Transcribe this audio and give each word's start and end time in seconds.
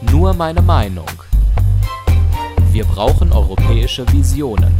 Nur 0.00 0.32
meine 0.32 0.62
Meinung. 0.62 1.10
Wir 2.70 2.84
brauchen 2.84 3.32
europäische 3.32 4.10
Visionen. 4.12 4.72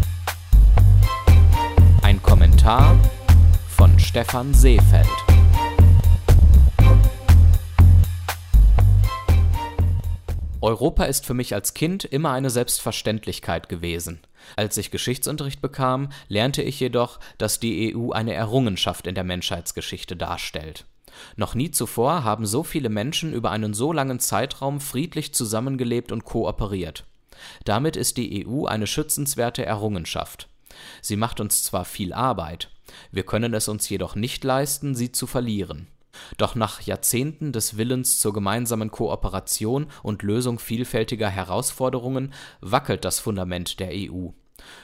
Ein 2.03 2.23
Kommentar 2.23 2.97
von 3.69 3.99
Stefan 3.99 4.55
Seefeld. 4.55 5.09
Europa 10.61 11.05
ist 11.05 11.27
für 11.27 11.35
mich 11.35 11.53
als 11.53 11.75
Kind 11.75 12.05
immer 12.05 12.31
eine 12.31 12.51
Selbstverständlichkeit 12.51 13.69
gewesen. 13.69 14.21
Als 14.55 14.77
ich 14.77 14.93
Geschichtsunterricht 14.93 15.61
bekam, 15.61 16.11
lernte 16.29 16.63
ich 16.63 16.79
jedoch, 16.79 17.19
dass 17.39 17.59
die 17.59 17.93
EU 17.97 18.13
eine 18.13 18.35
Errungenschaft 18.35 19.09
in 19.09 19.17
der 19.17 19.25
Menschheitsgeschichte 19.25 20.15
darstellt. 20.15 20.85
Noch 21.37 21.55
nie 21.55 21.71
zuvor 21.71 22.25
haben 22.25 22.47
so 22.47 22.63
viele 22.63 22.89
Menschen 22.89 23.33
über 23.33 23.51
einen 23.51 23.75
so 23.75 23.93
langen 23.93 24.21
Zeitraum 24.21 24.81
friedlich 24.81 25.35
zusammengelebt 25.35 26.13
und 26.13 26.25
kooperiert. 26.25 27.05
Damit 27.65 27.97
ist 27.97 28.17
die 28.17 28.47
EU 28.47 28.65
eine 28.65 28.87
schützenswerte 28.87 29.65
Errungenschaft. 29.65 30.49
Sie 31.03 31.17
macht 31.17 31.41
uns 31.41 31.63
zwar 31.63 31.85
viel 31.85 32.13
Arbeit, 32.13 32.71
wir 33.11 33.25
können 33.25 33.55
es 33.55 33.69
uns 33.69 33.89
jedoch 33.89 34.15
nicht 34.15 34.45
leisten, 34.45 34.95
sie 34.95 35.13
zu 35.13 35.27
verlieren. 35.27 35.89
Doch 36.37 36.55
nach 36.55 36.81
Jahrzehnten 36.81 37.53
des 37.53 37.77
Willens 37.77 38.19
zur 38.19 38.33
gemeinsamen 38.33 38.91
Kooperation 38.91 39.87
und 40.03 40.23
Lösung 40.23 40.59
vielfältiger 40.59 41.29
Herausforderungen 41.29 42.33
wackelt 42.61 43.05
das 43.05 43.21
Fundament 43.21 43.79
der 43.79 43.91
EU. 43.93 44.31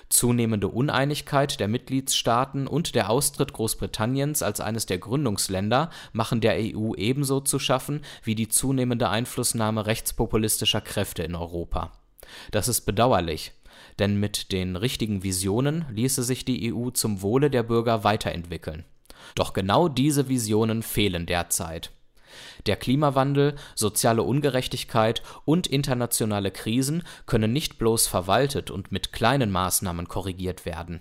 Zunehmende 0.09 0.69
Uneinigkeit 0.69 1.59
der 1.61 1.69
Mitgliedstaaten 1.69 2.67
und 2.67 2.95
der 2.95 3.11
Austritt 3.11 3.53
Großbritanniens 3.53 4.43
als 4.43 4.61
eines 4.61 4.87
der 4.87 4.99
Gründungsländer 4.99 5.91
machen 6.13 6.41
der 6.41 6.57
EU 6.57 6.95
ebenso 6.95 7.41
zu 7.41 7.59
schaffen 7.59 8.03
wie 8.23 8.35
die 8.35 8.49
zunehmende 8.49 9.09
Einflussnahme 9.09 9.87
rechtspopulistischer 9.87 10.81
Kräfte 10.81 11.23
in 11.23 11.35
Europa. 11.35 11.93
Das 12.51 12.69
ist 12.69 12.83
bedauerlich, 12.83 13.53
denn 13.99 14.19
mit 14.19 14.53
den 14.53 14.77
richtigen 14.77 15.23
Visionen 15.23 15.85
ließe 15.91 16.23
sich 16.23 16.45
die 16.45 16.73
EU 16.73 16.91
zum 16.91 17.23
Wohle 17.23 17.51
der 17.51 17.63
Bürger 17.63 18.05
weiterentwickeln. 18.05 18.85
Doch 19.35 19.53
genau 19.53 19.89
diese 19.89 20.29
Visionen 20.29 20.83
fehlen 20.83 21.27
derzeit. 21.27 21.91
Der 22.67 22.77
Klimawandel, 22.77 23.55
soziale 23.75 24.23
Ungerechtigkeit 24.23 25.23
und 25.45 25.67
internationale 25.67 26.51
Krisen 26.51 27.03
können 27.27 27.53
nicht 27.53 27.79
bloß 27.79 28.07
verwaltet 28.07 28.71
und 28.71 28.93
mit 28.93 29.13
kleinen 29.13 29.51
Maßnahmen 29.51 30.09
korrigiert 30.09 30.67
werden. 30.67 31.01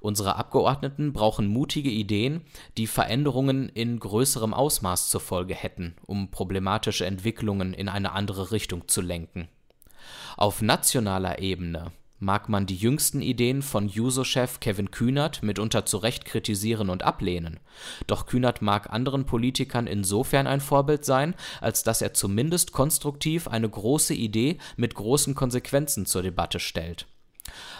Unsere 0.00 0.36
Abgeordneten 0.36 1.12
brauchen 1.12 1.46
mutige 1.46 1.90
Ideen, 1.90 2.42
die 2.76 2.86
Veränderungen 2.86 3.68
in 3.68 3.98
größerem 3.98 4.54
Ausmaß 4.54 5.10
zur 5.10 5.20
Folge 5.20 5.54
hätten, 5.54 5.96
um 6.06 6.30
problematische 6.30 7.06
Entwicklungen 7.06 7.74
in 7.74 7.88
eine 7.88 8.12
andere 8.12 8.50
Richtung 8.50 8.88
zu 8.88 9.00
lenken. 9.00 9.48
Auf 10.36 10.62
nationaler 10.62 11.38
Ebene 11.38 11.92
mag 12.18 12.48
man 12.48 12.66
die 12.66 12.76
jüngsten 12.76 13.20
Ideen 13.20 13.62
von 13.62 13.88
Juso-Chef 13.88 14.60
Kevin 14.60 14.90
Kühnert 14.90 15.42
mitunter 15.42 15.84
zu 15.84 15.98
Recht 15.98 16.24
kritisieren 16.24 16.90
und 16.90 17.02
ablehnen, 17.02 17.60
doch 18.06 18.26
Kühnert 18.26 18.62
mag 18.62 18.90
anderen 18.90 19.26
Politikern 19.26 19.86
insofern 19.86 20.46
ein 20.46 20.60
Vorbild 20.60 21.04
sein, 21.04 21.34
als 21.60 21.82
dass 21.82 22.02
er 22.02 22.14
zumindest 22.14 22.72
konstruktiv 22.72 23.48
eine 23.48 23.68
große 23.68 24.14
Idee 24.14 24.58
mit 24.76 24.94
großen 24.94 25.34
Konsequenzen 25.34 26.06
zur 26.06 26.22
Debatte 26.22 26.60
stellt. 26.60 27.06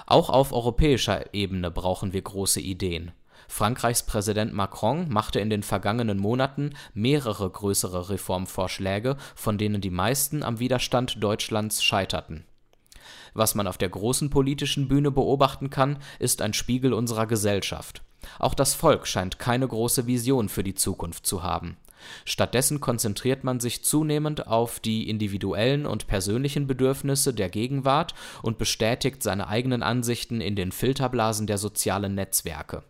Auch 0.06 0.28
auf 0.28 0.52
europäischer 0.52 1.32
Ebene 1.32 1.70
brauchen 1.70 2.12
wir 2.12 2.22
große 2.22 2.60
Ideen. 2.60 3.12
Frankreichs 3.48 4.02
Präsident 4.02 4.52
Macron 4.52 5.08
machte 5.10 5.38
in 5.38 5.50
den 5.50 5.62
vergangenen 5.62 6.18
Monaten 6.18 6.74
mehrere 6.92 7.48
größere 7.48 8.10
Reformvorschläge, 8.10 9.16
von 9.34 9.58
denen 9.58 9.80
die 9.80 9.90
meisten 9.90 10.42
am 10.42 10.58
Widerstand 10.60 11.22
Deutschlands 11.22 11.82
scheiterten 11.82 12.46
was 13.32 13.54
man 13.54 13.66
auf 13.66 13.78
der 13.78 13.88
großen 13.88 14.30
politischen 14.30 14.88
Bühne 14.88 15.10
beobachten 15.10 15.70
kann, 15.70 15.98
ist 16.18 16.42
ein 16.42 16.54
Spiegel 16.54 16.92
unserer 16.92 17.26
Gesellschaft. 17.26 18.02
Auch 18.38 18.54
das 18.54 18.74
Volk 18.74 19.06
scheint 19.06 19.38
keine 19.38 19.68
große 19.68 20.06
Vision 20.06 20.48
für 20.48 20.64
die 20.64 20.74
Zukunft 20.74 21.26
zu 21.26 21.42
haben. 21.42 21.76
Stattdessen 22.24 22.80
konzentriert 22.80 23.44
man 23.44 23.60
sich 23.60 23.84
zunehmend 23.84 24.46
auf 24.46 24.80
die 24.80 25.08
individuellen 25.08 25.86
und 25.86 26.06
persönlichen 26.06 26.66
Bedürfnisse 26.66 27.32
der 27.32 27.48
Gegenwart 27.48 28.14
und 28.42 28.58
bestätigt 28.58 29.22
seine 29.22 29.48
eigenen 29.48 29.82
Ansichten 29.82 30.40
in 30.40 30.56
den 30.56 30.72
Filterblasen 30.72 31.46
der 31.46 31.58
sozialen 31.58 32.14
Netzwerke. 32.14 32.82